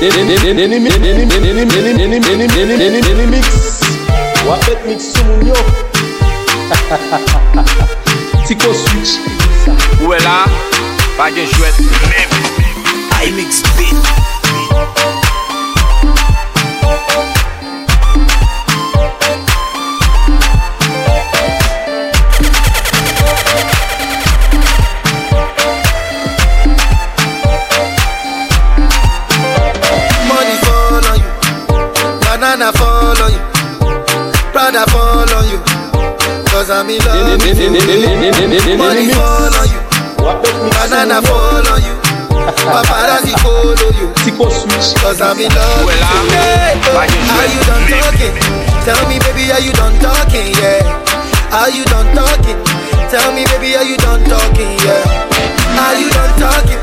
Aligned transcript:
Deni 0.00 0.22
mix 3.26 3.46
Wapet 4.46 4.78
mix 4.86 5.12
sou 5.14 5.24
moun 5.24 5.48
yo 5.48 5.54
Tiko 8.46 8.72
switch 8.74 9.18
Ou 10.00 10.14
e 10.14 10.18
la 10.22 10.44
Pagin 11.16 11.46
chouet 11.50 11.74
Ay 13.18 13.32
mix 13.32 13.62
beat 13.76 15.17
banana 32.58 32.72
fall 32.74 33.22
on 33.22 33.30
you, 33.30 33.38
Prada 34.50 34.82
fall 34.90 35.30
on 35.30 35.46
you, 35.46 35.62
cause 36.50 36.70
I'm 36.70 36.90
in 36.90 36.98
love 37.06 37.38
with 37.38 37.54
you. 37.54 37.70
Money 38.74 39.14
fall 39.14 39.54
on 39.54 39.70
you, 39.70 39.78
banana 40.74 41.22
fall 41.22 41.62
on 41.70 41.78
you, 41.86 41.94
paparazzi 42.66 43.30
follow 43.38 43.94
you, 43.94 44.10
cause 44.98 45.20
I'm 45.22 45.38
in 45.38 45.54
love 45.54 45.86
with 45.86 46.02
you. 46.02 46.34
Hey, 46.34 46.74
oh, 46.82 46.98
are 46.98 47.46
you 47.46 47.62
done 47.62 47.86
talking? 47.94 48.34
Tell 48.82 49.06
me, 49.06 49.22
baby, 49.22 49.52
are 49.54 49.62
you 49.62 49.70
done 49.78 49.94
talking? 50.02 50.50
Yeah. 50.58 50.82
Are 51.54 51.70
you 51.70 51.84
done 51.86 52.10
talking? 52.10 52.58
Tell 53.06 53.30
me, 53.38 53.46
baby, 53.54 53.76
are 53.76 53.84
you 53.86 53.96
done 53.98 54.24
talking? 54.26 54.74
Yeah. 54.82 55.78
Are 55.78 55.94
you 55.94 56.10
done 56.10 56.34
talking? 56.42 56.80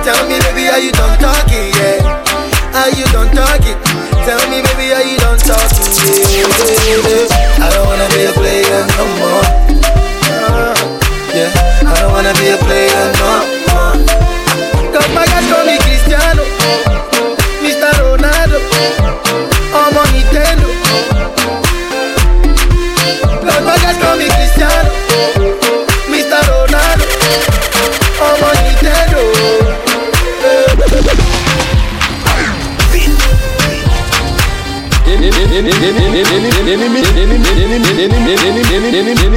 Tell 0.00 0.24
me, 0.24 0.40
baby, 0.40 0.68
are 0.72 0.80
you 0.80 0.92
done 0.92 1.18
talking? 1.20 1.68
Yeah. 1.76 2.24
Are 2.72 2.90
you 2.96 3.04
done 3.12 3.28
talking? 3.36 3.76
Tell 4.28 4.38
me, 4.50 4.60
baby, 4.62 4.92
are 4.92 5.02
you 5.02 5.17
done 6.08 7.37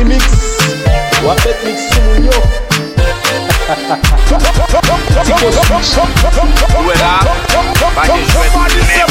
mix 0.04 0.24
wapet 1.26 1.58
mix 1.66 1.80
la, 7.02 7.20
pa 7.96 8.04
gen 8.08 8.26
jwet 8.34 8.54
Money 8.56 9.11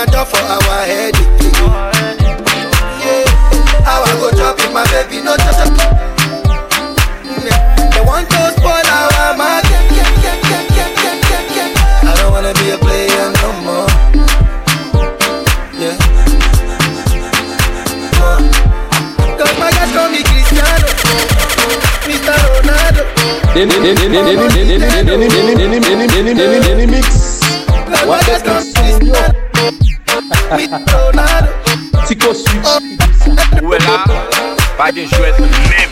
use 0.00 0.10
Panadol 0.12 0.26
for 0.26 0.38
our 0.38 0.84
headache. 0.86 1.26
Yeah, 3.00 3.24
how 3.84 4.02
I 4.02 4.12
go 4.20 4.30
it, 4.58 4.72
my 4.72 4.84
baby, 4.90 5.22
no 5.22 5.36
talk. 5.36 5.68
talk. 5.76 5.92
They 7.92 8.00
want 8.06 8.28
to 8.30 8.52
spoil 8.56 8.86
our 8.88 9.36
market. 9.36 9.80
I 12.02 12.14
don't 12.16 12.32
wanna 12.32 12.52
be 12.54 12.70
a 12.70 12.78
player 12.78 13.32
no 13.42 13.52
more. 13.64 13.88
Yeah. 15.76 15.96
Uh, 18.20 18.40
Cause 19.36 19.58
my 19.58 19.70
guys 19.70 19.92
call 19.92 20.08
me 20.10 20.22
Cristiano, 20.22 20.88
Mr. 22.08 22.34
Ronaldo. 22.52 23.02
mix 26.86 27.08
Cause 27.90 28.06
my 28.06 28.06
wapet 28.06 28.26
guys 28.26 28.42
call 28.42 28.60
mix 28.60 28.80
me 28.80 28.92
sumunyo 28.92 29.14
Cristiano, 29.14 29.39
Tiko 32.08 32.34
switch 32.34 32.66
Ouwe 33.62 33.78
la, 33.78 34.04
pa 34.76 34.90
gen 34.92 35.06
jwet 35.06 35.38
Mèm 35.38 35.90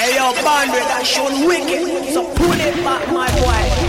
Hey 0.00 0.16
yo, 0.16 0.32
bandit, 0.32 0.80
that's 0.88 1.06
shit 1.06 1.46
wicked. 1.46 2.14
So 2.14 2.24
pull 2.32 2.52
it 2.52 2.74
back, 2.82 3.12
my 3.12 3.28
boy. 3.38 3.79